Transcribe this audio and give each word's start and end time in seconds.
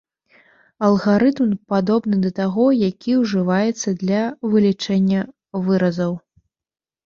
Алгарытм 0.87 1.51
падобны 1.73 2.17
да 2.23 2.31
таго, 2.41 2.65
які 2.89 3.11
ўжываецца 3.21 3.89
для 4.07 4.21
вылічэння 4.57 5.21
выразаў. 5.69 6.21